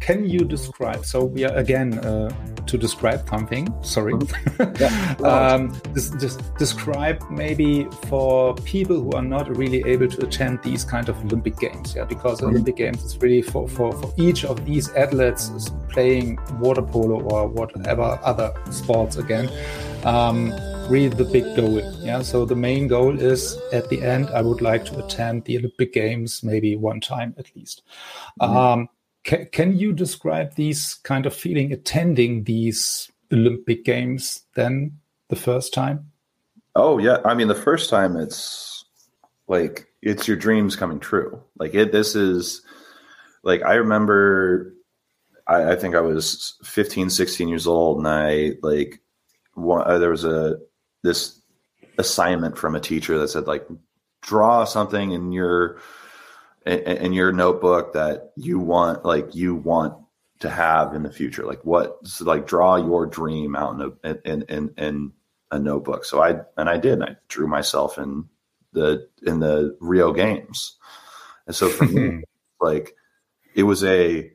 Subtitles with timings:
[0.00, 1.04] Can, you describe?
[1.04, 2.30] So we are again uh,
[2.66, 3.72] to describe something.
[3.82, 4.14] Sorry,
[5.24, 10.84] um, just, just describe maybe for people who are not really able to attend these
[10.84, 11.94] kind of Olympic games.
[11.94, 16.38] Yeah, because Olympic games is really for, for for each of these athletes is playing
[16.60, 19.50] water polo or whatever other sports again.
[20.04, 20.52] Um,
[20.88, 21.80] really the big goal.
[22.00, 22.22] Yeah.
[22.22, 25.92] So the main goal is at the end, I would like to attend the Olympic
[25.92, 27.82] Games maybe one time at least.
[28.40, 28.88] Um,
[29.26, 35.74] can, can you describe these kind of feeling attending these Olympic Games then the first
[35.74, 36.12] time?
[36.76, 38.84] Oh yeah, I mean the first time it's
[39.48, 41.42] like it's your dreams coming true.
[41.58, 42.62] Like it, this is
[43.42, 44.72] like I remember.
[45.48, 49.00] I, I think I was 15, 16 years old, and I like
[49.54, 50.58] one, uh, there was a
[51.02, 51.40] this
[51.98, 53.66] assignment from a teacher that said like
[54.22, 55.78] draw something in your
[56.66, 59.94] in, in your notebook that you want like you want
[60.40, 61.44] to have in the future?
[61.44, 65.12] Like what so like draw your dream out in a in, in in
[65.50, 66.04] a notebook.
[66.04, 68.28] So i and i did and i drew myself in
[68.72, 70.76] the in the rio games.
[71.46, 72.24] And so for me
[72.60, 72.94] like
[73.54, 74.32] it was a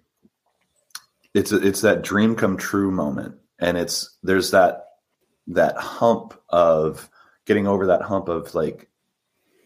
[1.34, 3.36] it's a, it's that dream come true moment.
[3.60, 4.86] And it's there's that
[5.48, 7.10] that hump of
[7.46, 8.90] getting over that hump of like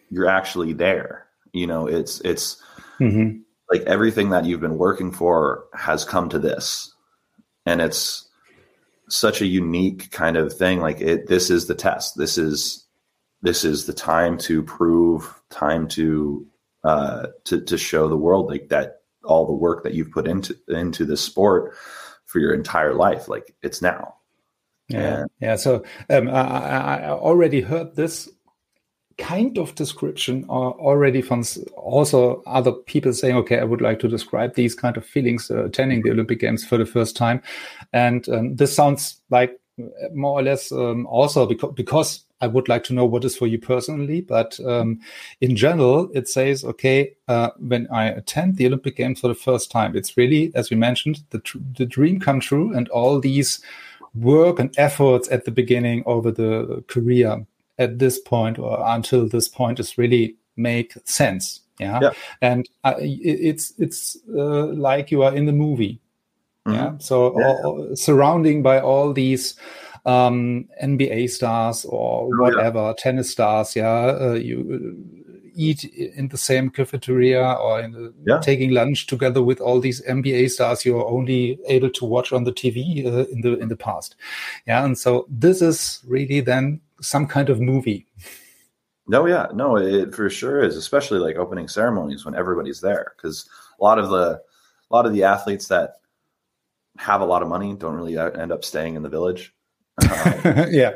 [0.09, 1.24] you're actually there
[1.55, 2.61] you know it's it's
[2.99, 3.39] Mm-hmm.
[3.69, 6.93] like everything that you've been working for has come to this.
[7.65, 8.29] And it's
[9.09, 10.79] such a unique kind of thing.
[10.79, 12.17] Like it this is the test.
[12.17, 12.85] This is
[13.41, 16.47] this is the time to prove time to
[16.83, 20.55] uh to to show the world like that all the work that you've put into
[20.67, 21.75] into this sport
[22.25, 24.15] for your entire life like it's now.
[24.87, 25.55] Yeah, yeah.
[25.55, 28.29] So um, I I already heard this
[29.17, 31.43] kind of description uh, already from
[31.77, 35.65] also other people saying, okay, I would like to describe these kind of feelings uh,
[35.65, 37.41] attending the Olympic Games for the first time,
[37.93, 42.67] and um, this sounds like uh, more or less um, also because because I would
[42.67, 44.99] like to know what is for you personally, but um,
[45.39, 49.71] in general, it says, okay, uh, when I attend the Olympic Games for the first
[49.71, 53.61] time, it's really, as we mentioned, the tr- the dream come true, and all these
[54.13, 57.45] work and efforts at the beginning over the career
[57.77, 62.11] at this point or until this point is really make sense yeah, Yeah.
[62.41, 65.99] and uh, it's it's uh, like you are in the movie
[66.67, 67.01] yeah Mhm.
[67.01, 67.55] so Yeah.
[67.65, 69.55] all- surrounding by all these
[70.05, 72.41] um nba stars or Oh, yeah.
[72.41, 75.21] whatever tennis stars yeah uh, you uh,
[75.57, 75.83] eat
[76.17, 78.39] in the same cafeteria or in the, Yeah.
[78.39, 82.51] taking lunch together with all these nba stars you're only able to watch on the
[82.51, 84.15] tv uh, in the in the past
[84.67, 88.07] yeah and so this is really then some kind of movie
[89.07, 93.47] No, yeah, no, it for sure is, especially like opening ceremonies when everybody's there, because
[93.79, 94.41] a lot of the
[94.89, 95.95] a lot of the athletes that
[96.97, 99.53] have a lot of money don't really uh, end up staying in the village.
[100.01, 100.93] Uh, yeah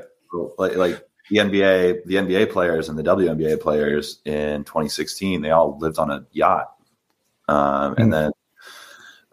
[0.58, 5.78] like, like the NBA, the NBA players and the WNBA players in 2016, they all
[5.80, 6.76] lived on a yacht,
[7.48, 8.12] um, and Mm.
[8.12, 8.32] then,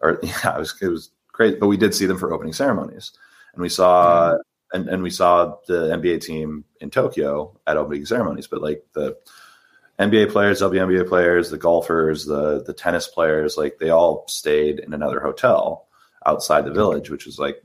[0.01, 1.59] or yeah, it was it was great.
[1.59, 3.11] But we did see them for opening ceremonies,
[3.53, 4.37] and we saw
[4.73, 8.47] and and we saw the NBA team in Tokyo at opening ceremonies.
[8.47, 9.17] But like the
[9.99, 14.93] NBA players, WNBA players, the golfers, the the tennis players, like they all stayed in
[14.93, 15.87] another hotel
[16.25, 17.63] outside the village, which was like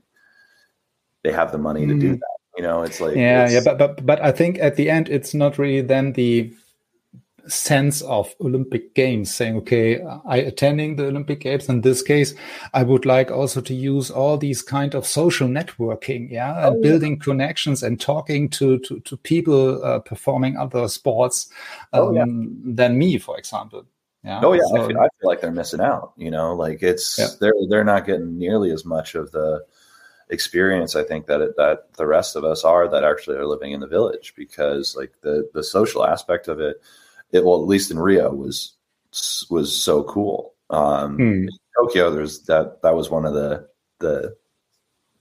[1.24, 2.18] they have the money to do Mm.
[2.20, 2.36] that.
[2.56, 5.08] You know, it's like yeah it's- yeah but, but but i think at the end
[5.08, 6.52] it's not really then the
[7.48, 12.34] sense of olympic games saying okay i attending the olympic games in this case
[12.74, 16.78] i would like also to use all these kind of social networking yeah and Oh,
[16.78, 16.82] yeah.
[16.90, 21.48] building connections and talking to to, to people uh, performing other sports
[21.92, 22.24] um, Oh, yeah.
[22.74, 23.84] than me for example
[24.24, 26.12] yeah Oh yeah, So- I, feel, I feel like they're missing out.
[26.16, 27.26] You know, like it's Yeah.
[27.40, 29.64] they're they're not getting nearly as much of the
[30.30, 30.94] experience.
[30.96, 33.80] I think that it, that the rest of us are that actually are living in
[33.80, 36.80] the village because like the the social aspect of it,
[37.32, 38.74] it well at least in Rio was
[39.50, 40.54] was so cool.
[40.70, 41.46] Um, Hmm.
[41.78, 43.66] Tokyo, there's that that was one of the
[43.98, 44.36] the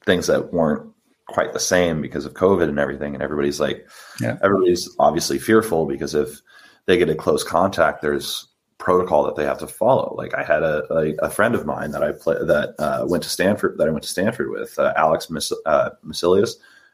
[0.06, 0.92] things that weren't
[1.28, 3.14] quite the same because of COVID and everything.
[3.14, 3.88] And everybody's like,
[4.20, 4.38] yeah.
[4.44, 6.42] everybody's obviously fearful because if
[6.88, 8.48] they get a close contact, there's
[8.80, 10.14] protocol that they have to follow.
[10.18, 13.24] Like I had a, a, a friend of mine that I play that uh, went
[13.24, 15.92] to Stanford that I went to Stanford with, uh, Alex Mis- uh,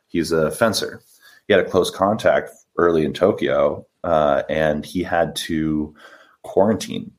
[0.10, 1.02] He's a fencer.
[1.48, 5.94] He had a close contact early in Tokyo, uh, and he had to
[6.44, 7.12] quarantine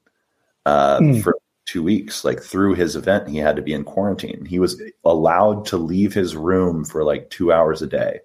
[0.66, 1.22] mm.
[1.22, 1.36] for
[1.66, 2.24] two weeks.
[2.24, 4.44] Like through his event, he had to be in quarantine.
[4.44, 8.20] He was allowed to leave his room for like two hours a day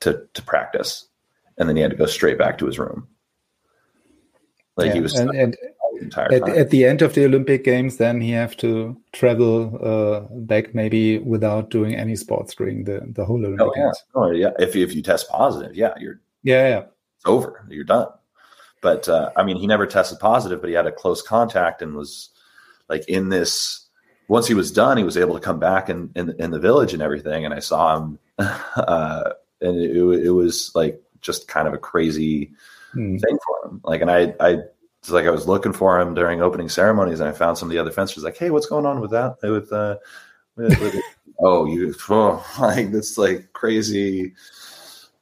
[0.00, 1.08] to to practice,
[1.58, 3.08] and then he had to go straight back to his room.
[4.76, 5.56] Like yeah, he was and, and
[6.16, 10.74] at, at, the end of the Olympic Games, then he have to travel uh, back
[10.74, 13.82] maybe without doing any sports during the, the whole Olympic oh, yeah.
[13.82, 14.04] Games.
[14.14, 16.82] Oh yeah, if if you test positive, yeah, you're yeah, yeah.
[17.26, 17.64] It's over.
[17.68, 18.08] You're done.
[18.82, 21.94] But uh, I mean, he never tested positive, but he had a close contact and
[21.94, 22.30] was
[22.88, 23.82] like in this.
[24.28, 26.92] Once he was done, he was able to come back in in, in the village
[26.92, 27.44] and everything.
[27.44, 29.30] And I saw him, uh,
[29.60, 29.96] and it,
[30.26, 32.52] it was like just kind of a crazy
[32.94, 33.20] mm.
[33.20, 33.80] thing for him.
[33.84, 34.58] Like, and I, I,
[35.00, 37.72] it's like I was looking for him during opening ceremonies, and I found some of
[37.72, 39.96] the other fencers like, "Hey, what's going on with that?" With, uh,
[40.56, 40.96] with, with
[41.40, 44.34] oh, you, oh, like that's like crazy.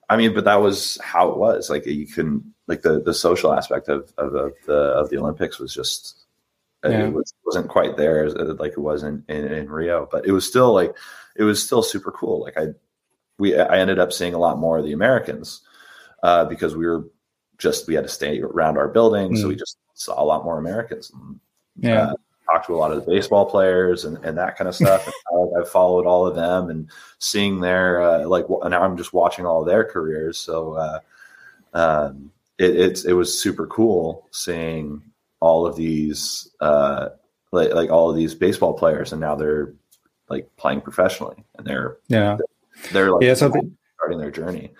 [0.08, 1.70] I mean, but that was how it was.
[1.70, 5.58] Like you couldn't like the the social aspect of of, of the of the Olympics
[5.58, 6.24] was just
[6.84, 7.06] yeah.
[7.06, 10.32] it was, wasn't quite there as, like it was in, in, in Rio, but it
[10.32, 10.94] was still like
[11.36, 12.42] it was still super cool.
[12.42, 12.68] Like I
[13.38, 15.62] we I ended up seeing a lot more of the Americans
[16.22, 17.08] uh, because we were
[17.58, 19.38] just we had to stay around our building, mm.
[19.38, 19.58] so we mm.
[19.58, 21.10] just saw a lot more Americans.
[21.14, 21.40] And,
[21.76, 22.08] yeah.
[22.08, 22.14] Uh,
[22.54, 25.06] talked to a lot of the baseball players and, and that kind of stuff.
[25.30, 29.46] and I've followed all of them and seeing their uh, like now I'm just watching
[29.46, 30.38] all their careers.
[30.38, 31.00] So uh,
[31.72, 35.02] um, it, it's it was super cool seeing
[35.40, 37.10] all of these uh,
[37.52, 39.74] like like all of these baseball players, and now they're
[40.28, 43.50] like playing professionally, and they're yeah they're, they're like yeah, so
[43.96, 44.72] starting their journey.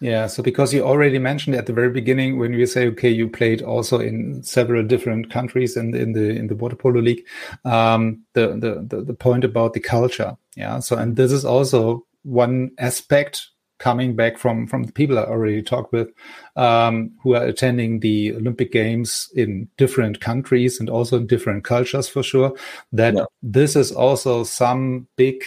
[0.00, 3.28] Yeah, so because you already mentioned at the very beginning when we say okay, you
[3.28, 7.24] played also in several different countries in the in the in the water polo league,
[7.64, 10.80] um, the, the the the point about the culture, yeah.
[10.80, 13.48] So and this is also one aspect
[13.78, 16.08] coming back from from the people I already talked with,
[16.56, 22.06] um, who are attending the Olympic Games in different countries and also in different cultures
[22.06, 22.54] for sure.
[22.92, 23.24] That yeah.
[23.42, 25.42] this is also some big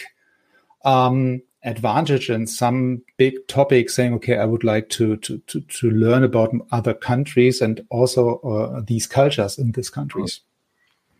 [0.84, 5.90] um, advantage and some big topic saying, okay, I would like to to to, to
[5.90, 10.40] learn about other countries and also uh, these cultures in these countries.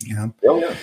[0.01, 0.29] Yeah.
[0.47, 0.75] Oh, yeah.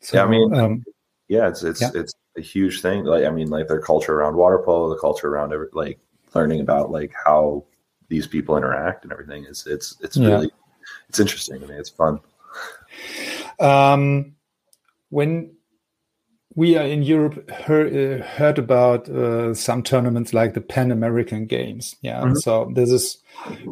[0.00, 0.84] So, yeah, I mean, um,
[1.28, 1.90] yeah, it's it's yeah.
[1.94, 3.04] it's a huge thing.
[3.04, 5.98] Like, I mean, like their culture around water polo, the culture around every, like
[6.34, 7.64] learning about like how
[8.08, 10.28] these people interact and everything is it's it's yeah.
[10.28, 10.50] really
[11.08, 11.62] it's interesting.
[11.62, 12.20] I mean, it's fun.
[13.60, 14.34] Um,
[15.10, 15.54] when
[16.56, 21.46] we are in Europe heard, uh, heard about uh, some tournaments like the Pan American
[21.46, 21.96] Games.
[22.00, 22.36] Yeah, mm -hmm.
[22.36, 23.22] so this is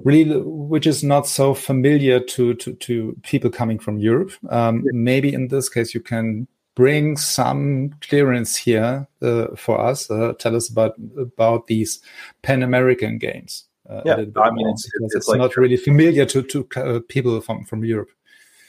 [0.04, 4.32] really which is not so familiar to to, to people coming from Europe.
[4.42, 4.92] Um, yeah.
[4.92, 10.10] Maybe in this case, you can bring some clearance here uh, for us.
[10.10, 12.00] Uh, tell us about about these
[12.42, 13.68] Pan American Games.
[13.90, 17.40] Uh, yeah, I mean, it's, it's, it's like not really familiar to to uh, people
[17.40, 18.10] from from Europe.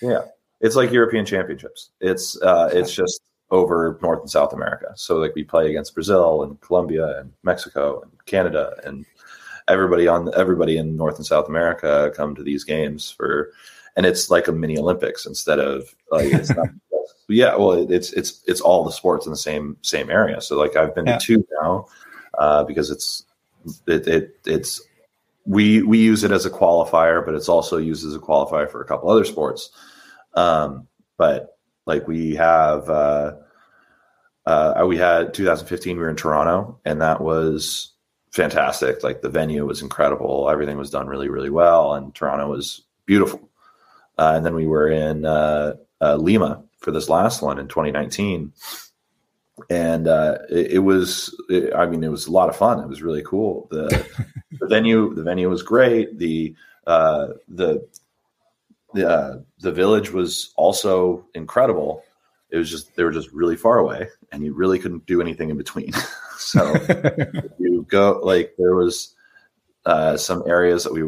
[0.01, 0.21] Yeah,
[0.59, 1.91] it's like European Championships.
[1.99, 3.21] It's uh, it's just
[3.53, 4.93] over North and South America.
[4.95, 9.05] So like we play against Brazil and Colombia and Mexico and Canada and
[9.67, 13.51] everybody on everybody in North and South America come to these games for
[13.95, 16.67] and it's like a mini Olympics instead of like it's not
[17.29, 20.41] yeah, well, it's it's it's all the sports in the same same area.
[20.41, 21.17] So like I've been yeah.
[21.17, 21.87] to two now
[22.37, 23.23] uh, because it's
[23.87, 24.81] it, it it's
[25.45, 28.81] we we use it as a qualifier, but it's also used as a qualifier for
[28.81, 29.69] a couple other sports.
[30.33, 33.33] Um, but like we have uh,
[34.45, 37.91] uh, we had 2015, we were in Toronto, and that was
[38.31, 39.03] fantastic.
[39.03, 43.49] Like the venue was incredible, everything was done really really well, and Toronto was beautiful.
[44.17, 48.53] Uh, and then we were in uh, uh, Lima for this last one in 2019
[49.69, 52.79] and uh, it, it, was it, i mean it was a lot of fun.
[52.79, 53.67] It was really cool.
[53.71, 53.87] The,
[54.59, 56.17] the venue the venue was great.
[56.17, 56.55] The
[56.87, 57.87] uh, the
[58.93, 62.03] the uh, the village was also incredible
[62.53, 65.49] it was just they were just really far away and you really couldn't do anything
[65.49, 65.91] in between
[66.37, 66.73] so
[67.59, 69.15] you go like there was
[69.85, 71.03] uh, some areas that we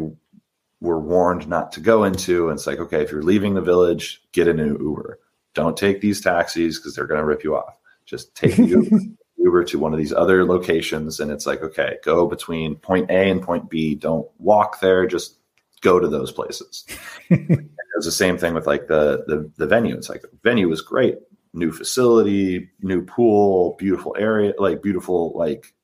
[0.82, 4.22] were warned not to go into and it's like okay if you're leaving the village
[4.32, 5.18] get in an uber
[5.56, 7.78] don't take these taxis because they're going to rip you off.
[8.04, 9.00] Just take Uber,
[9.38, 13.30] Uber to one of these other locations, and it's like, okay, go between point A
[13.30, 13.96] and point B.
[13.96, 15.06] Don't walk there.
[15.06, 15.38] Just
[15.80, 16.84] go to those places.
[17.30, 19.96] it was the same thing with like the the the venue.
[19.96, 21.16] It's like the venue was great,
[21.56, 25.74] new facility, new pool, beautiful area, like beautiful like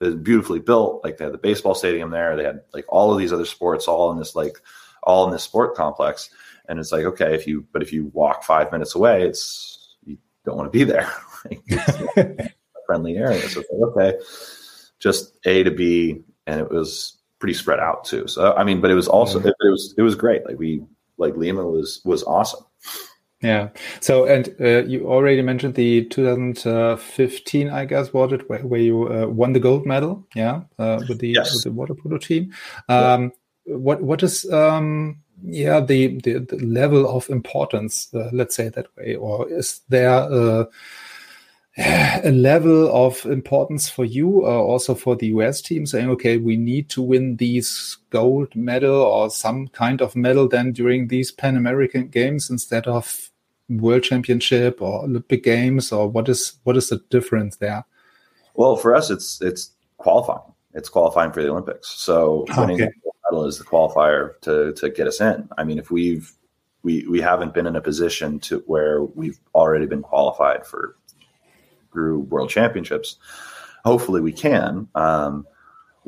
[0.00, 1.04] beautifully built.
[1.04, 2.36] Like they had the baseball stadium there.
[2.36, 4.58] They had like all of these other sports all in this like
[5.02, 6.30] all in this sport complex.
[6.68, 10.18] And it's like okay, if you but if you walk five minutes away, it's you
[10.44, 11.10] don't want to be there.
[11.44, 12.54] like,
[12.86, 13.46] friendly area.
[13.48, 14.18] So it's like okay,
[14.98, 18.26] just A to B, and it was pretty spread out too.
[18.26, 20.46] So I mean, but it was also it, it was it was great.
[20.46, 20.82] Like we
[21.18, 22.64] like Lima was was awesome.
[23.40, 23.68] Yeah.
[24.00, 29.12] So, and uh, you already mentioned the 2015, I guess, was it where, where you
[29.12, 30.26] uh, won the gold medal?
[30.34, 31.54] Yeah, uh, with the Yes.
[31.54, 32.52] with the water polo team.
[32.88, 33.32] Um,
[33.66, 38.08] What what is um, yeah the, the the level of importance?
[38.14, 40.66] Uh, let's say it that way, or is there
[41.78, 46.56] a, level of importance for you, uh, also for the US team, saying, okay, we
[46.56, 51.56] need to win these gold medal or some kind of medal then during these Pan
[51.56, 53.30] American Games instead of
[53.68, 57.84] World Championship or Olympic Games, or what is what is the difference there?
[58.54, 60.40] Well, for us, it's it's qualifying.
[60.74, 61.88] It's qualifying for the Olympics.
[61.88, 62.86] So winning Okay.
[62.86, 65.48] the gold medal is the qualifier to to get us in.
[65.58, 66.32] I mean, if we've
[66.82, 70.96] we we haven't been in a position to where we've already been qualified for
[71.92, 73.16] through World Championships.
[73.84, 74.88] Hopefully, we can.
[74.94, 75.46] Um,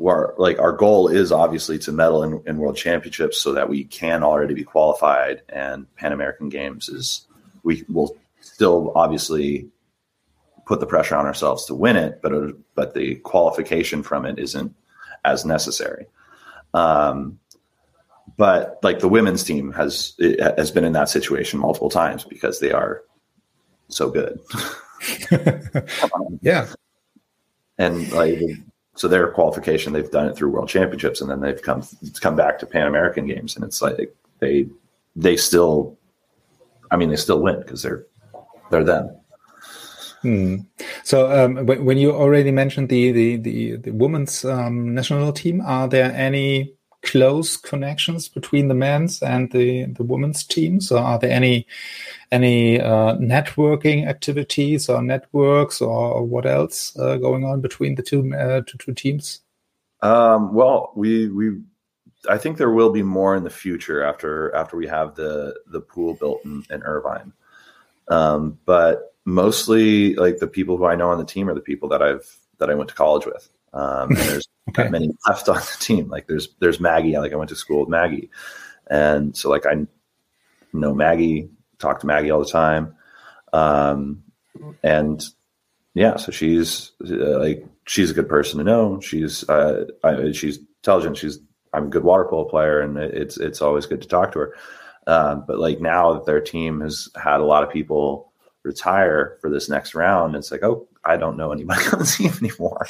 [0.01, 3.83] where like our goal is obviously to medal in, in World Championships so that we
[3.83, 7.27] can already be qualified, and Pan American Games is
[7.63, 9.69] we will still obviously
[10.65, 14.39] put the pressure on ourselves to win it, but it, but the qualification from it
[14.39, 14.73] isn't
[15.23, 16.07] as necessary.
[16.73, 17.39] Um,
[18.37, 20.15] but like the women's team has
[20.57, 23.03] has been in that situation multiple times because they are
[23.89, 24.39] so good,
[26.41, 26.67] Yeah.
[27.77, 28.39] and like
[28.95, 31.83] so their qualification they've done it through World Championships, and then they've come
[32.19, 34.67] come back to Pan American Games, and it's like they
[35.15, 35.97] they still,
[36.91, 38.05] I mean, they still win because they're
[38.69, 39.15] they're them.
[40.21, 40.55] Hmm.
[41.03, 45.87] So um, when, you already mentioned the the the, the women's um, national team, are
[45.87, 50.91] there any close connections between the men's and the the women's teams?
[50.91, 51.67] Or are there any
[52.31, 58.33] any uh, networking activities or networks or what else uh, going on between the two
[58.35, 59.41] uh, two, two teams?
[60.01, 61.61] Um, well, we we
[62.29, 65.81] I think there will be more in the future after after we have the the
[65.81, 67.33] pool built in, in Irvine.
[68.07, 71.89] Um, but mostly, like the people who I know on the team are the people
[71.89, 73.49] that I've that I went to college with.
[73.73, 74.83] Um, and there's Okay.
[74.83, 76.07] not many left on the team.
[76.07, 77.17] Like there's there's Maggie.
[77.17, 78.29] Like I went to school with Maggie,
[78.89, 79.87] and so like I
[80.73, 81.49] know Maggie,
[81.79, 82.95] talk to Maggie all the time,
[83.53, 84.23] um,
[84.83, 85.23] and
[85.93, 88.99] yeah, so she's uh, like she's a good person to know.
[89.01, 91.17] She's uh, I, she's intelligent.
[91.17, 91.39] She's
[91.73, 94.55] I'm a good water polo player, and it's it's always good to talk to her.
[95.07, 98.31] Um, but like now that their team has had a lot of people
[98.63, 102.31] retire for this next round, it's like oh I don't know anybody on the team
[102.41, 102.87] anymore.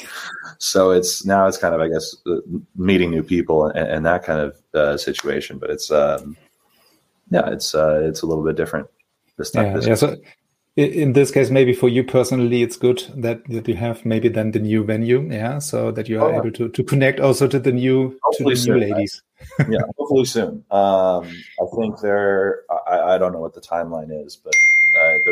[0.58, 2.36] So it's now it's kind of I guess uh,
[2.76, 5.58] meeting new people and, and that kind of uh, situation.
[5.58, 6.36] But it's um,
[7.30, 8.88] yeah, it's uh, it's a little bit different
[9.38, 9.66] this time.
[9.66, 9.94] Yeah, this yeah.
[9.94, 10.16] So
[10.74, 14.52] in this case, maybe for you personally, it's good that, that you have maybe then
[14.52, 17.58] the new venue, yeah, so that you are Oh, able to, to connect also to
[17.58, 19.22] the new to Hopefully the soon, new ladies.
[19.68, 20.64] yeah, hopefully soon.
[20.70, 21.24] Um,
[21.60, 22.62] I think there.
[22.88, 24.54] I, I don't know what the timeline is, but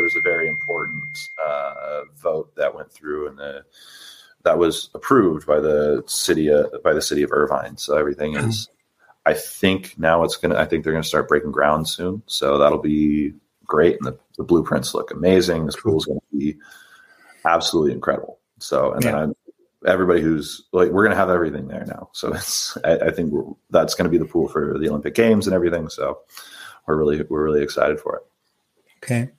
[0.01, 3.63] there was a very important uh, vote that went through, and the
[4.43, 7.77] that was approved by the city uh, by the city of Irvine.
[7.77, 8.67] So everything is.
[9.23, 10.55] I think now it's gonna.
[10.55, 12.23] I think they're gonna start breaking ground soon.
[12.25, 15.67] So that'll be great, and the, the blueprints look amazing.
[15.67, 16.55] This pool's gonna be
[17.45, 18.39] absolutely incredible.
[18.57, 19.35] So, and then I'm
[19.85, 23.31] everybody who's like we're going to have everything there now so it's i, I think
[23.31, 26.19] we're, that's going to be the pool for the olympic games and everything so
[26.85, 28.30] we're really we're really excited for it
[29.03, 29.29] Okay.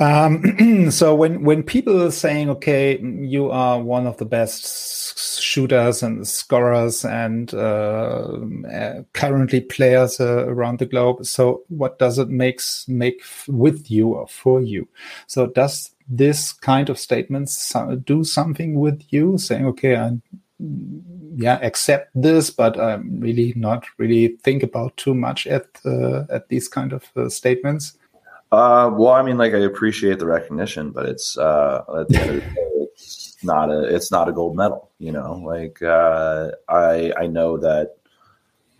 [0.00, 6.02] Um, so when when people are saying, okay, you are one of the best shooters
[6.02, 8.38] and scorers and uh,
[8.72, 14.08] uh, currently players uh, around the globe, so what does it makes make with you
[14.14, 14.88] or for you?
[15.26, 20.18] So does this kind of statements do something with you, saying, okay, I
[21.36, 26.48] yeah accept this, but I'm really not really think about too much at uh, at
[26.48, 27.97] these kind of uh, statements.
[28.52, 32.30] Uh well i mean like i appreciate the recognition but it's uh at the end
[32.30, 35.34] of the day, it's not a it's not a gold medal you know?
[35.44, 37.96] Like uh i i know that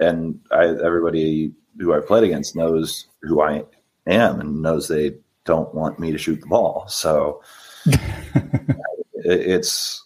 [0.01, 3.63] and i everybody who i've played against knows who i
[4.07, 6.87] am and knows they don't want me to shoot the ball.
[6.89, 7.41] So
[7.87, 8.93] it,
[9.25, 10.05] it's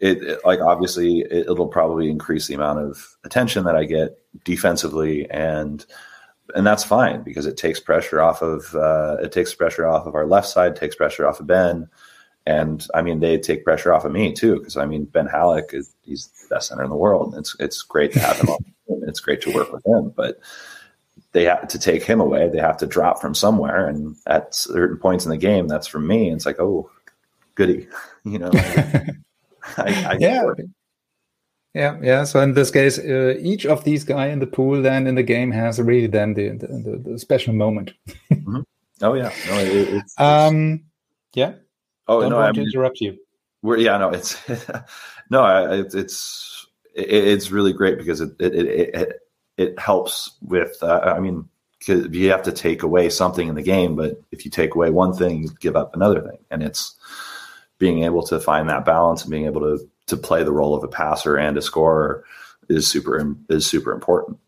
[0.00, 4.16] it, it- like obviously it, it'll probably increase the amount of attention that I get
[4.44, 5.84] defensively and
[6.54, 10.14] and that's fine because it takes pressure off of uh, it takes pressure off of
[10.14, 11.88] our left side, takes pressure off of Ben,
[12.46, 15.72] and I mean they take pressure off of me too because I mean Ben Hallock
[15.72, 17.34] is he's the best center in the world.
[17.36, 18.64] It's it's great to have him on.
[19.06, 20.38] It's great to work with him, but
[21.32, 22.48] they have to take him away.
[22.48, 26.06] They have to drop from somewhere, and at certain points in the game, that's from
[26.06, 26.28] me.
[26.28, 26.90] And it's like, oh,
[27.54, 27.88] goody,
[28.24, 28.50] you know.
[29.78, 30.44] I, I yeah.
[31.74, 32.24] Yeah, yeah.
[32.24, 35.24] So in this case, uh, each of these guy in the pool then in the
[35.24, 37.92] game has really then the the, the special moment.
[38.30, 38.60] mm-hmm.
[39.02, 40.84] Oh yeah, no, it, it's, it's, um,
[41.34, 41.54] yeah.
[42.06, 43.18] Oh Don't no, I mean, to interrupt you.
[43.62, 44.38] We're yeah, no, it's
[45.30, 49.20] no, it's it's it's really great because it it it,
[49.56, 50.76] it helps with.
[50.80, 51.48] Uh, I mean,
[51.88, 55.12] you have to take away something in the game, but if you take away one
[55.12, 56.94] thing, you give up another thing, and it's
[57.78, 60.84] being able to find that balance and being able to to play the role of
[60.84, 62.24] a passer and a scorer
[62.68, 64.38] is super is super important.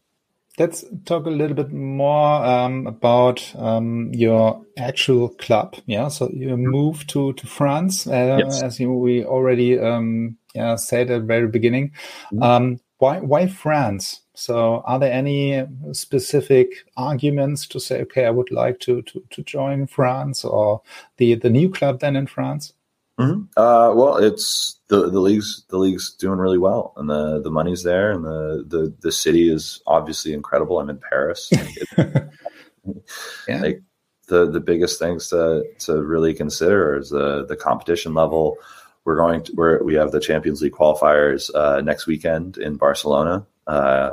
[0.58, 5.76] Let's talk a little bit more um, about um, your actual club.
[5.84, 6.66] Yeah, so you mm-hmm.
[6.66, 8.62] moved to to France, uh, yes.
[8.62, 11.92] as you, we already um, yeah, said at the very beginning.
[12.32, 12.42] Mm-hmm.
[12.42, 14.22] Um, why why France?
[14.34, 19.42] So, are there any specific arguments to say, okay, I would like to to, to
[19.42, 20.80] join France or
[21.18, 22.72] the the new club then in France?
[23.18, 23.42] Mm-hmm.
[23.56, 27.82] Uh, well, it's the the league's the league's doing really well, and the the money's
[27.82, 30.78] there, and the the the city is obviously incredible.
[30.78, 31.50] I'm in Paris.
[31.96, 33.60] yeah.
[33.60, 33.82] Like
[34.28, 38.58] the the biggest things to to really consider is the the competition level.
[39.04, 43.46] We're going to we're, we have the Champions League qualifiers uh, next weekend in Barcelona.
[43.66, 44.10] Uh,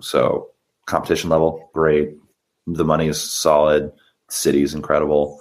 [0.00, 0.50] so
[0.86, 2.16] competition level, great.
[2.66, 3.92] The money is solid.
[4.28, 5.40] The city is incredible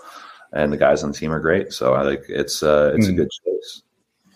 [0.55, 1.74] and the guys on the team are great.
[1.74, 3.12] So I think it's uh, it's mm.
[3.12, 3.83] a good choice.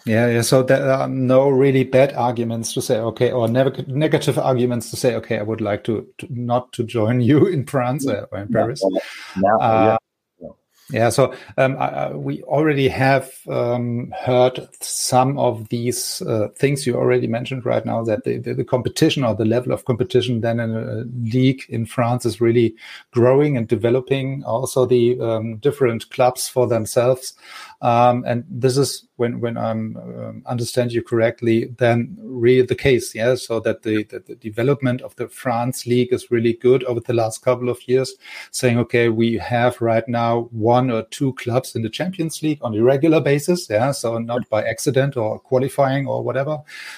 [0.06, 0.42] Yeah, yeah.
[0.42, 4.98] So there are no really bad arguments to say okay, or ne- negative arguments to
[4.98, 8.50] say okay, I would like to, to not to join you in France or in
[8.50, 8.84] Paris.
[8.84, 8.92] Uh,
[9.42, 9.98] yeah.
[10.92, 16.96] Yeah, so um, I, we already have um, heard some of these uh, things you
[16.96, 20.60] already mentioned right now that the, the, the, competition or the level of competition then
[20.60, 22.74] in a league in France is really
[23.12, 24.44] growing and developing.
[24.46, 27.36] Also, the um, different clubs for themselves
[27.82, 33.14] um, and this is when when I um, understand you correctly, then really the case,
[33.14, 33.36] yeah.
[33.36, 37.14] So that the, that the development of the France league is really good over the
[37.14, 38.16] last couple of years.
[38.52, 42.76] Saying, okay, we have right now one or two clubs in the Champions League on
[42.76, 43.92] a regular basis, yeah.
[43.92, 46.58] So not by accident or qualifying or whatever.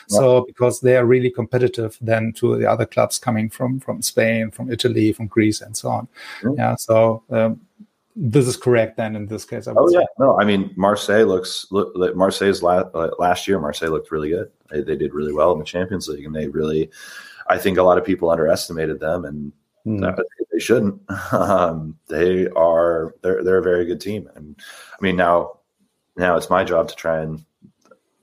[0.09, 0.17] Yeah.
[0.17, 4.51] So because they are really competitive then to the other clubs coming from from Spain,
[4.51, 6.07] from Italy, from Greece, and so on.
[6.55, 6.75] Yeah.
[6.75, 7.61] So um,
[8.15, 9.67] this is correct then in this case.
[9.67, 12.87] oh yeah, no, I mean Marseille looks look, Marseille's last
[13.19, 13.59] last year.
[13.59, 14.51] Marseille looked really good.
[14.69, 16.91] They, they, did really well in the Champions League, and they really,
[17.47, 19.51] I think a lot of people underestimated them, and
[19.85, 20.17] mm.
[20.51, 21.01] they shouldn't.
[21.31, 24.55] Um, they are they're they're a very good team, and
[24.93, 25.59] I mean now
[26.17, 27.43] now it's my job to try and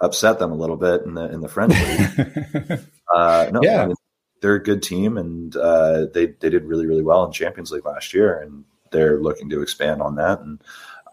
[0.01, 2.81] upset them a little bit in the in the French league.
[3.15, 3.83] uh, no, yeah.
[3.83, 3.97] I mean,
[4.41, 7.87] they're a good team, and uh, they they did really really well in Champions League
[7.87, 10.41] last year, and they're looking to expand on that.
[10.41, 10.63] And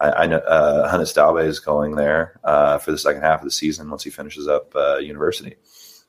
[0.00, 3.44] I, I know uh, Hannes Daube is going there uh, for the second half of
[3.44, 5.56] the season once he finishes up uh, university.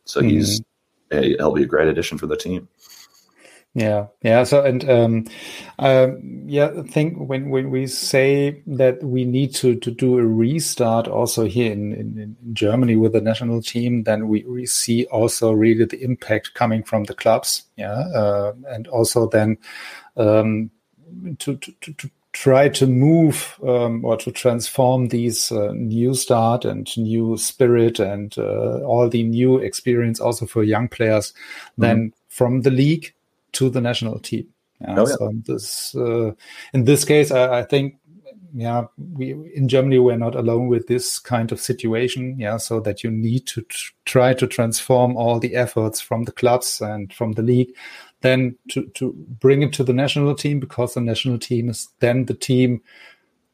[0.05, 0.29] So mm-hmm.
[0.29, 0.61] he's
[1.11, 2.67] a, he'll be a great addition for the team.
[3.77, 4.43] Yeah, yeah.
[4.43, 5.25] So and um,
[5.77, 10.25] um, yeah, I think when when we say that we need to to do a
[10.25, 15.05] restart also here in, in, in Germany with the national team, then we, we see
[15.05, 17.65] also really the impact coming from the clubs.
[17.75, 19.59] Yeah, uh, and also then
[20.15, 20.71] um,
[21.39, 26.95] to, to, to try to move um, or to transform these uh, new start and
[26.97, 31.81] new spirit and uh, all the new experience also for young players mm-hmm.
[31.81, 33.11] then from the league
[33.53, 34.47] to the national team.
[34.81, 35.15] Yeah, oh, yeah.
[35.15, 36.31] So this, uh,
[36.73, 37.95] in this case, I, I, think,
[38.53, 42.35] yeah, we in Germany we're not alone with this kind of situation.
[42.37, 46.31] Yeah, so that you need to tr- try to transform all the efforts from the
[46.31, 47.73] clubs and from the league
[48.21, 52.25] then to, to bring it to the national team because the national team is then
[52.25, 52.81] the team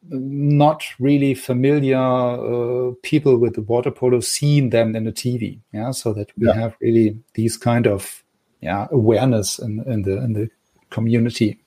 [0.10, 5.60] not really familiar uh, people with the water polo seeing them in the TV.
[5.72, 6.54] Yeah, so that we yeah.
[6.54, 8.24] have really these kind of
[8.62, 10.50] yeah awareness in, in the in the
[10.90, 11.60] community.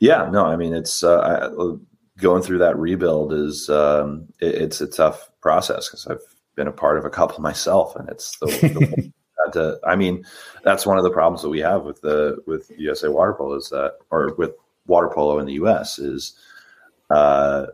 [0.00, 1.50] Yeah, no, I mean it's uh,
[2.18, 6.72] going through that rebuild is um, it, it's a tough process because I've been a
[6.72, 9.12] part of a couple myself, and it's the, the
[9.52, 10.24] to, I mean,
[10.62, 13.70] that's one of the problems that we have with the with USA water polo is
[13.70, 14.52] that, or with
[14.86, 15.98] water polo in the U.S.
[15.98, 16.34] is
[17.10, 17.66] uh,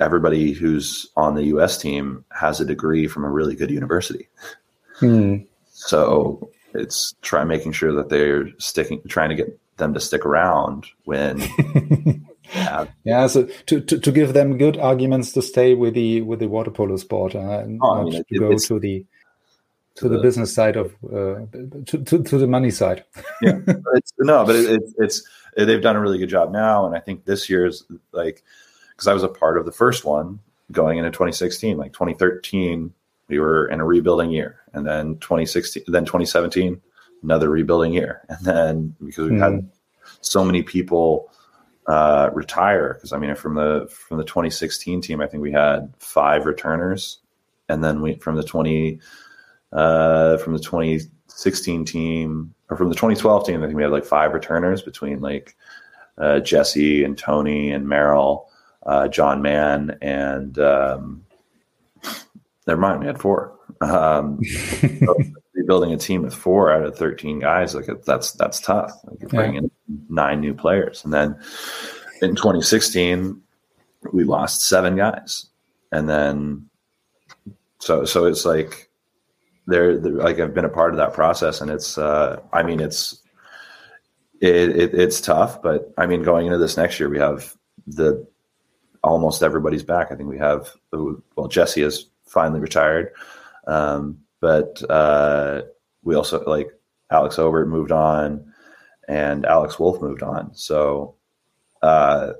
[0.00, 1.78] everybody who's on the U.S.
[1.78, 4.28] team has a degree from a really good university.
[4.98, 5.38] Hmm.
[5.72, 10.86] So it's try making sure that they're sticking, trying to get them to stick around
[11.04, 11.40] when.
[12.54, 12.86] yeah.
[13.04, 16.48] yeah, so to, to, to give them good arguments to stay with the with the
[16.48, 19.04] water polo sport uh, and oh, not I mean, to it, go to the
[19.96, 21.46] to the, the, business side of uh,
[21.86, 23.04] to, to, to the money side.
[23.42, 23.58] yeah,
[23.94, 25.22] it's, no, but it, it, it's
[25.56, 28.42] they've done a really good job now, and I think this year's like
[28.90, 30.40] because I was a part of the first one
[30.72, 32.92] going into 2016, like 2013,
[33.28, 36.80] we were in a rebuilding year, and then 2016, then 2017,
[37.22, 39.42] another rebuilding year, and then because we've mm.
[39.42, 39.66] had hmm.
[40.20, 41.30] so many people
[41.86, 45.92] uh, retire, because I mean from the from the 2016 team, I think we had
[45.98, 47.18] five returners,
[47.68, 49.00] and then we from the 20
[49.74, 54.04] uh, from the 2016 team or from the 2012 team, I think we had like
[54.04, 55.56] five returners between like
[56.16, 58.48] uh, Jesse and Tony and Merrill,
[58.86, 61.24] uh, John Mann, and um,
[62.66, 63.52] never mind, we had four.
[63.80, 64.40] Um,
[65.66, 68.92] building a team with four out of 13 guys, like that's that's tough.
[69.04, 69.96] Like you're bringing yeah.
[70.08, 71.36] nine new players, and then
[72.22, 73.40] in 2016
[74.12, 75.46] we lost seven guys,
[75.90, 76.68] and then
[77.78, 78.90] so so it's like
[79.66, 83.20] they're, like I've been a part of that process, and it's uh, I mean it's
[84.40, 87.54] it, it, it's tough, but I mean going into this next year we have
[87.86, 88.26] the
[89.02, 90.10] almost everybody's back.
[90.10, 93.12] I think we have well Jesse has finally retired,
[93.66, 95.62] um, but uh,
[96.02, 96.68] we also like
[97.10, 98.52] Alex Obert moved on,
[99.08, 100.54] and Alex Wolf moved on.
[100.54, 101.14] So
[101.82, 102.32] uh,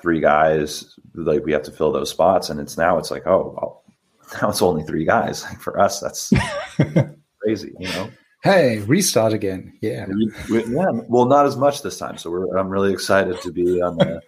[0.00, 3.54] three guys like we have to fill those spots, and it's now it's like oh
[3.56, 3.82] well,
[4.42, 5.44] now it's only three guys.
[5.44, 6.32] Like For us, that's
[7.40, 8.10] crazy, you know.
[8.42, 9.76] Hey, restart again.
[9.80, 10.06] Yeah.
[10.06, 10.86] We, yeah.
[11.08, 12.16] Well, not as much this time.
[12.16, 14.20] So we're, I'm really excited to be on the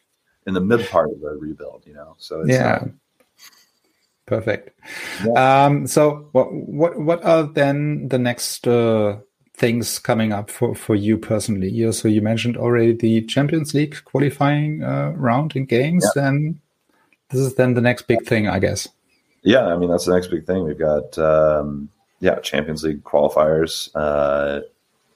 [0.47, 1.85] in the mid part of the rebuild.
[1.87, 2.17] You know.
[2.19, 2.81] So yeah.
[2.83, 2.89] Uh,
[4.27, 4.79] Perfect.
[5.25, 5.65] Yeah.
[5.65, 9.19] Um, so what what what are then the next uh,
[9.55, 11.71] things coming up for, for you personally?
[11.71, 16.29] Yeah, so you mentioned already the Champions League qualifying uh, round in games, yeah.
[16.29, 16.61] and
[17.31, 18.89] this is then the next big thing, I guess.
[19.49, 20.65] Yeah, I mean that's the next big thing.
[20.65, 21.89] We've got um,
[22.21, 24.61] yeah Champions League qualifiers uh,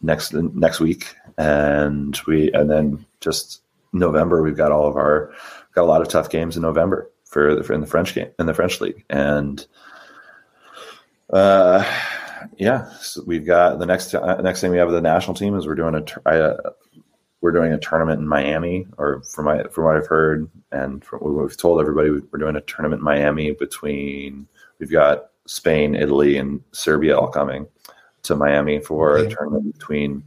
[0.01, 3.61] next next week, and we and then just
[3.93, 5.35] November we've got all of our
[5.75, 8.31] got a lot of tough games in November for the for in the French game
[8.39, 9.67] in the French league, and
[11.31, 11.85] uh,
[12.57, 15.67] yeah, so we've got the next uh, next thing we have the national team is
[15.67, 16.71] we're doing a uh,
[17.43, 21.19] we're doing a tournament in Miami, or from my from what I've heard and from
[21.19, 24.47] what we've told everybody, we're doing a tournament in Miami between
[24.79, 27.67] we've got Spain, Italy, and Serbia all coming
[28.23, 29.27] to Miami for okay.
[29.27, 30.23] a tournament between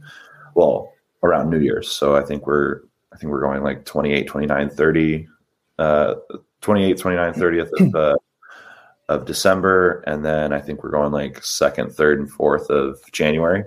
[0.54, 1.90] well around New Year's.
[1.90, 5.28] So I think we're I think we're going like 28, 29, 30,
[5.78, 6.14] uh,
[6.60, 8.16] 28, 29, 30th of, uh,
[9.08, 13.64] of December, and then I think we're going like second, third, and fourth of January.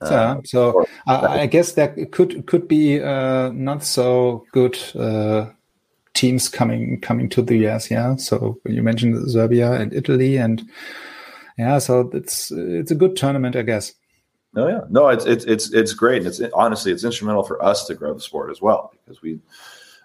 [0.00, 5.50] Uh, so I guess that could could be uh, not so good uh,
[6.12, 7.90] teams coming coming to the US.
[7.90, 8.16] Yeah.
[8.16, 10.62] So you mentioned Serbia and Italy, and
[11.56, 13.94] yeah, so it's it's a good tournament, I guess.
[14.56, 17.86] Oh yeah, no, it's it's it's it's great, and it's honestly it's instrumental for us
[17.86, 19.38] to grow the sport as well because we.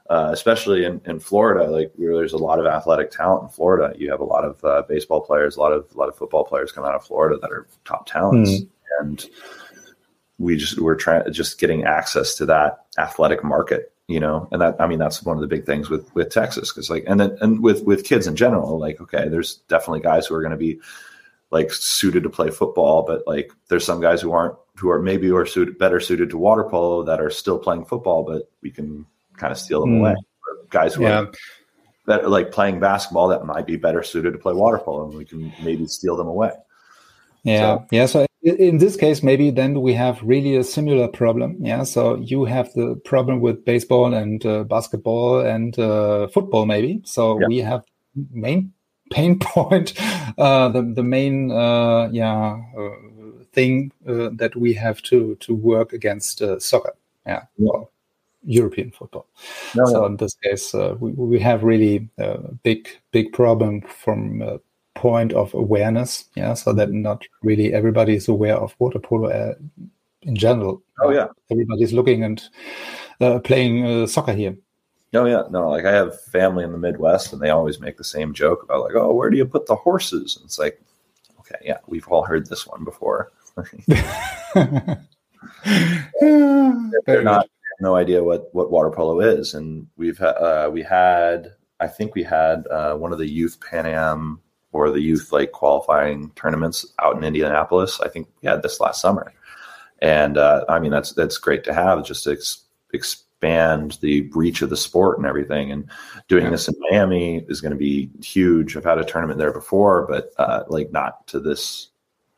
[0.10, 3.98] Uh, especially in, in Florida, like there's a lot of athletic talent in Florida.
[3.98, 6.44] You have a lot of uh, baseball players, a lot of a lot of football
[6.44, 8.68] players come out of Florida that are top talents, mm.
[9.00, 9.26] and
[10.42, 14.76] we just we're trying just getting access to that athletic market you know and that
[14.80, 17.38] i mean that's one of the big things with with texas because like and then
[17.42, 20.58] and with with kids in general like okay there's definitely guys who are going to
[20.58, 20.80] be
[21.52, 25.28] like suited to play football but like there's some guys who aren't who are maybe
[25.28, 28.72] who are suited better suited to water polo that are still playing football but we
[28.72, 29.06] can
[29.38, 30.00] kind of steal them mm.
[30.00, 31.22] away or guys who yeah.
[31.22, 31.32] are
[32.08, 35.18] that are like playing basketball that might be better suited to play water polo and
[35.18, 36.52] we can maybe steal them away
[37.44, 41.56] yeah so, yeah so in this case maybe then we have really a similar problem
[41.60, 47.02] yeah so you have the problem with baseball and uh, basketball and uh, football maybe
[47.04, 47.48] so yeah.
[47.48, 47.84] we have
[48.32, 48.74] main
[49.12, 49.94] pain point
[50.38, 52.90] uh, the, the main uh, yeah uh,
[53.54, 56.96] thing uh, that we have to to work against soccer
[57.28, 57.84] yeah, yeah.
[58.44, 59.28] European football.
[59.76, 60.06] No, so no.
[60.06, 64.60] in this case, we, we have really a big big problem from
[65.02, 66.26] point of awareness.
[66.36, 69.56] Yeah, so that not really everybody is aware of water polo uh,
[70.22, 70.84] in general.
[71.02, 72.42] Oh yeah, everybody's looking and
[73.20, 74.56] uh, playing uh, soccer here.
[75.16, 78.04] Oh yeah, no, like I have family in the Midwest, and they always make the
[78.04, 80.38] same joke about like, oh, where do you put the horses?
[80.38, 80.80] And it's like,
[81.40, 83.32] okay, yeah, we've all heard this one before.
[86.22, 87.50] They're not
[87.82, 92.24] no idea what what water polo is, and we've uh, we had I think we
[92.24, 94.40] had uh, one of the youth Pan Am
[94.72, 98.00] or the youth like qualifying tournaments out in Indianapolis.
[98.02, 99.34] I think we had this last summer,
[100.02, 104.62] and uh, I mean that's that's great to have just to ex- expand the reach
[104.62, 105.72] of the sport and everything.
[105.72, 105.90] And
[106.28, 106.52] doing yeah.
[106.52, 108.78] this in Miami is going to be huge.
[108.78, 111.90] I've had a tournament there before, but uh, like not to this,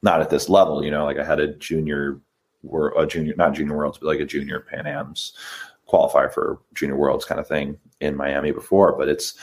[0.02, 0.84] not at this level.
[0.84, 2.19] You know, like I had a junior,
[2.98, 5.34] a junior, not junior worlds, but like a junior Pan Am's
[5.86, 8.98] qualify for junior worlds kind of thing in Miami before.
[8.98, 9.36] But it's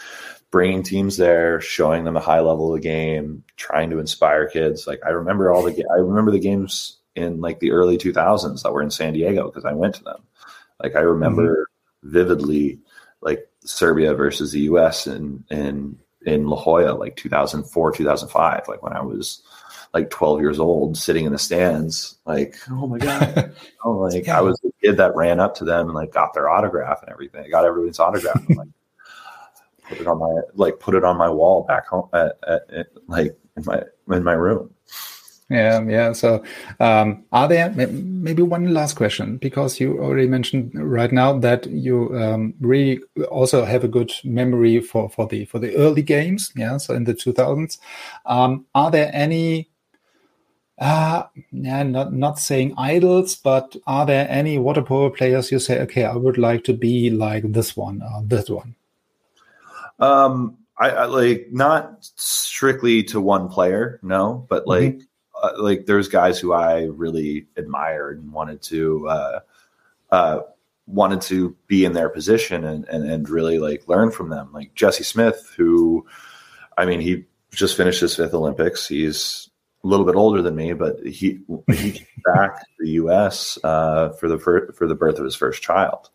[0.51, 4.87] bringing teams there, showing them a high level of the game, trying to inspire kids.
[4.87, 8.73] Like I remember all the, I remember the games in like the early 2000s that
[8.73, 10.23] were in San Diego because I went to them.
[10.83, 11.69] Like I remember
[12.03, 12.11] mm-hmm.
[12.11, 12.79] vividly,
[13.21, 15.07] like Serbia versus the U.S.
[15.07, 19.43] in in in La Jolla, like 2004, 2005, like when I was
[19.93, 24.39] like 12 years old, sitting in the stands, like oh my god, oh like yeah.
[24.39, 27.11] I was the kid that ran up to them and like got their autograph and
[27.11, 27.45] everything.
[27.45, 28.43] I got everyone's autograph.
[28.49, 28.69] And, like
[29.91, 32.87] put it on my like put it on my wall back home at, at, at
[33.09, 33.83] like in my
[34.17, 34.71] in my room.
[35.51, 36.13] Yeah, yeah.
[36.13, 36.45] So,
[36.79, 42.17] um, are there maybe one last question because you already mentioned right now that you
[42.17, 43.01] um, really
[43.33, 46.53] also have a good memory for for the for the early games.
[46.55, 47.79] Yeah, so in the two thousands,
[48.27, 49.69] um, are there any?
[50.79, 55.81] Uh, yeah, not not saying idols, but are there any water polo players you say,
[55.81, 58.77] okay, I would like to be like this one or this one?
[60.01, 64.71] Um, I, I, like not strictly to one player, no, but mm-hmm.
[64.71, 65.07] like mm -hmm
[65.43, 69.41] uh, like there's guys who I really admired and wanted to uh,
[70.11, 70.41] uh,
[70.87, 74.51] wanted to be in their position and, and and really like learn from them.
[74.53, 76.07] Like Jesse Smith, who
[76.77, 78.87] I mean, he just finished his fifth Olympics.
[78.87, 79.49] He's
[79.83, 81.41] a little bit older than me, but he
[81.73, 83.59] he came back to the U.S.
[83.65, 86.11] Uh, for the fir- for the birth of his first child,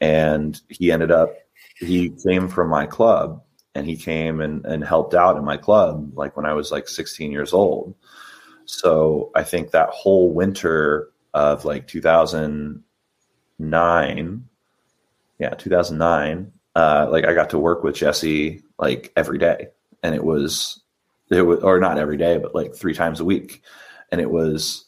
[0.00, 1.34] and he ended up
[1.82, 3.42] he came from my club
[3.74, 6.88] and he came and, and helped out in my club like when I was like
[6.88, 7.94] 16 years old.
[8.64, 14.44] So I think that whole winter of like 2009,
[15.38, 19.68] yeah, 2009, uh, like I got to work with Jesse like every day,
[20.02, 20.80] and it was
[21.30, 23.62] it was or not every day, but like three times a week,
[24.10, 24.86] and it was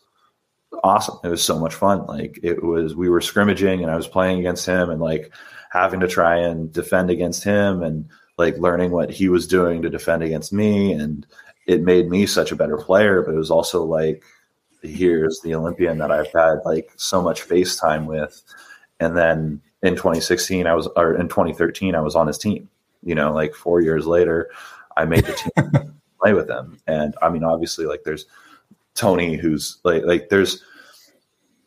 [0.84, 1.18] awesome.
[1.24, 2.06] It was so much fun.
[2.06, 5.32] Like it was, we were scrimmaging, and I was playing against him, and like
[5.72, 9.90] having to try and defend against him, and like learning what he was doing to
[9.90, 11.26] defend against me, and
[11.66, 14.22] it made me such a better player, but it was also like,
[14.82, 18.42] here's the Olympian that I've had like so much FaceTime with.
[19.00, 22.68] And then in 2016, I was, or in 2013, I was on his team.
[23.02, 24.50] You know, like four years later,
[24.96, 26.78] I made the team play with him.
[26.86, 28.26] And I mean, obviously, like there's
[28.94, 30.62] Tony, who's like, like there's,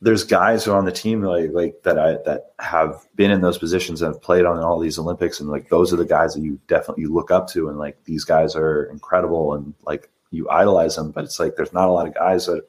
[0.01, 3.41] there's guys who are on the team like like that I that have been in
[3.41, 6.33] those positions and have played on all these Olympics and like those are the guys
[6.33, 10.10] that you definitely you look up to and like these guys are incredible and like
[10.29, 12.63] you idolize them but it's like there's not a lot of guys that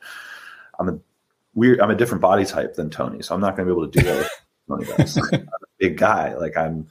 [0.79, 0.99] I'm a
[1.55, 3.91] weird I'm a different body type than Tony so I'm not going to be able
[3.91, 4.31] to do that
[4.69, 6.87] Tony does I'm a big guy like I'm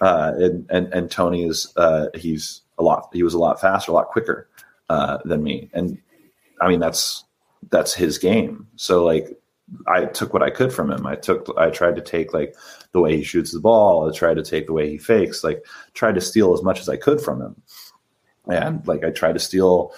[0.00, 3.90] uh and and, and Tony is uh he's a lot he was a lot faster
[3.90, 4.48] a lot quicker
[4.88, 5.98] uh than me and
[6.62, 7.24] I mean that's
[7.70, 8.66] that's his game.
[8.76, 9.36] So like
[9.88, 11.06] I took what I could from him.
[11.06, 12.54] I took, I tried to take like
[12.92, 14.08] the way he shoots the ball.
[14.08, 16.88] I tried to take the way he fakes, like tried to steal as much as
[16.88, 17.62] I could from him.
[18.46, 19.92] And like I tried to steal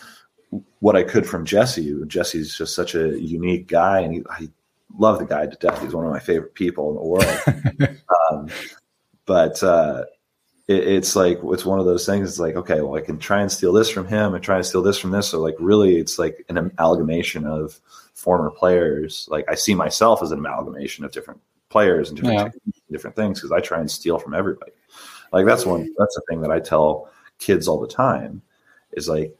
[0.80, 1.94] what I could from Jesse.
[2.06, 4.48] Jesse's just such a unique guy, and he, I
[4.96, 5.82] love the guy to death.
[5.82, 7.98] He's one of my favorite people in the world.
[8.30, 8.48] um,
[9.26, 10.04] but uh,
[10.66, 12.28] it, it's like it's one of those things.
[12.28, 14.66] It's like okay, well, I can try and steal this from him, and try and
[14.66, 15.28] steal this from this.
[15.28, 17.78] So like really, it's like an amalgamation of
[18.18, 19.28] former players.
[19.30, 22.72] Like I see myself as an amalgamation of different players and different yeah.
[22.90, 24.72] different things because I try and steal from everybody.
[25.32, 28.42] Like that's one that's the thing that I tell kids all the time
[28.92, 29.36] is like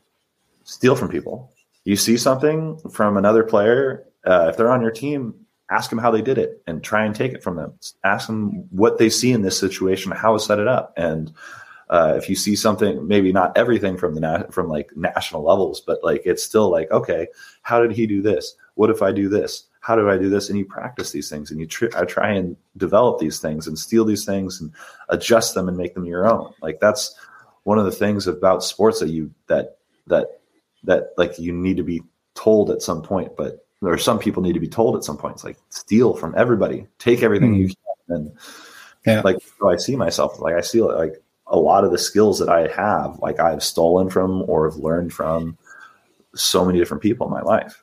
[0.63, 1.51] steal from people.
[1.85, 5.35] You see something from another player, uh, if they're on your team,
[5.71, 7.73] ask them how they did it and try and take it from them.
[8.05, 11.33] Ask them what they see in this situation, how to set it up, and
[11.91, 15.81] uh, if you see something, maybe not everything from the na- from like national levels,
[15.81, 17.29] but like it's still like, okay,
[17.63, 18.55] how did he do this?
[18.79, 19.65] What if I do this?
[19.81, 20.49] How do I do this?
[20.49, 23.77] And you practice these things, and you tr- I try and develop these things and
[23.77, 24.73] steal these things and
[25.09, 26.53] adjust them and make them your own.
[26.63, 27.17] Like that's
[27.65, 30.43] one of the things about sports that you that that
[30.85, 32.05] that like you need to be
[32.37, 35.35] told at some point, but or some people need to be told at some point.
[35.35, 37.59] It's like steal from everybody, take everything mm.
[37.59, 37.67] you
[38.07, 38.33] can, and
[39.05, 39.23] yeah.
[39.23, 42.49] like so I see myself like I see like a lot of the skills that
[42.49, 45.59] I have, like I've stolen from or have learned from
[46.37, 47.83] so many different people in my life.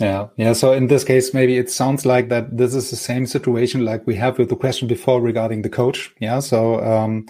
[0.00, 0.54] Yeah, yeah.
[0.54, 4.06] So in this case, maybe it sounds like that this is the same situation like
[4.06, 6.14] we have with the question before regarding the coach.
[6.20, 6.40] Yeah.
[6.40, 7.26] So um,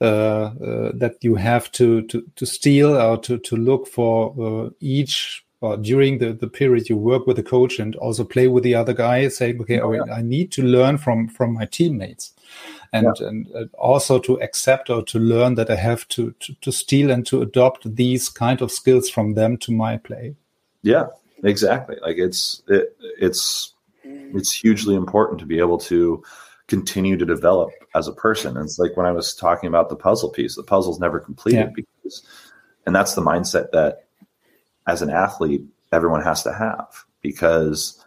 [0.00, 4.70] uh, uh, that you have to to to steal or to to look for uh,
[4.80, 8.62] each or during the, the period you work with the coach and also play with
[8.62, 10.02] the other guy, saying, okay, oh, yeah.
[10.12, 12.32] I need to learn from from my teammates.
[12.92, 13.28] And, yeah.
[13.28, 17.10] and uh, also to accept or to learn that I have to, to, to steal
[17.10, 20.36] and to adopt these kind of skills from them to my play.
[20.82, 21.06] Yeah,
[21.44, 21.96] exactly.
[22.02, 23.74] Like it's it, it's
[24.04, 26.22] it's hugely important to be able to
[26.66, 28.56] continue to develop as a person.
[28.56, 31.58] And it's like when I was talking about the puzzle piece, the puzzle's never completed
[31.58, 31.70] yeah.
[31.74, 32.22] because,
[32.86, 34.04] and that's the mindset that
[34.86, 38.04] as an athlete, everyone has to have because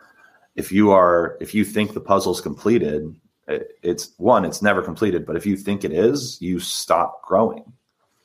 [0.56, 3.16] if you are, if you think the puzzle's completed,
[3.48, 5.26] it, it's one, it's never completed.
[5.26, 7.74] But if you think it is, you stop growing.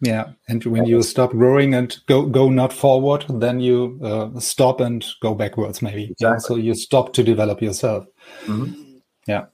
[0.00, 4.80] Yeah, and when you stop growing and go go not forward, then you uh, stop
[4.80, 6.10] and go backwards, maybe.
[6.10, 6.26] Exactly.
[6.26, 8.04] Yeah, so you stop to develop yourself.
[8.44, 8.98] Mm-hmm.
[9.26, 9.46] Yeah.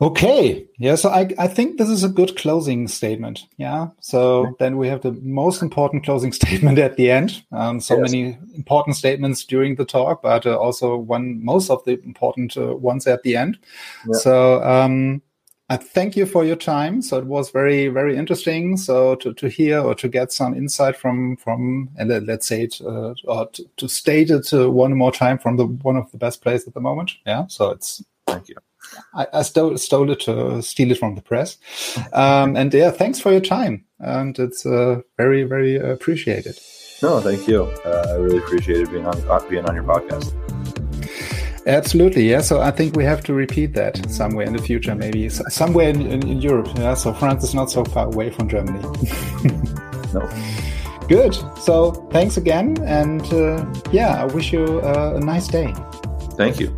[0.00, 0.64] Okay.
[0.78, 0.94] Yeah.
[0.94, 3.46] So I, I think this is a good closing statement.
[3.56, 3.88] Yeah.
[4.00, 4.52] So okay.
[4.60, 7.42] then we have the most important closing statement at the end.
[7.50, 8.12] Um, so yes.
[8.12, 12.76] many important statements during the talk, but uh, also one, most of the important uh,
[12.76, 13.58] ones at the end.
[14.06, 14.18] Yeah.
[14.18, 15.20] So, um,
[15.70, 17.02] I thank you for your time.
[17.02, 18.78] So it was very, very interesting.
[18.78, 22.80] So to, to hear or to get some insight from, from, and let's say it,
[22.80, 26.18] uh, or to, to state it uh, one more time from the, one of the
[26.18, 27.12] best players at the moment.
[27.26, 27.46] Yeah.
[27.48, 28.56] So it's, thank you.
[29.12, 31.58] I, I stole, stole it to steal it from the press.
[32.14, 33.84] Um, and yeah, thanks for your time.
[33.98, 36.58] And it's uh, very, very appreciated.
[37.02, 37.64] No, thank you.
[37.84, 40.32] Uh, I really appreciated being on, uh, being on your podcast.
[41.68, 42.40] Absolutely, yeah.
[42.40, 46.00] So I think we have to repeat that somewhere in the future, maybe somewhere in,
[46.00, 46.68] in, in Europe.
[46.76, 46.94] Yeah.
[46.94, 48.80] So France is not so far away from Germany.
[50.14, 50.26] no.
[51.08, 51.34] Good.
[51.60, 55.74] So thanks again, and uh, yeah, I wish you uh, a nice day.
[56.36, 56.77] Thank you.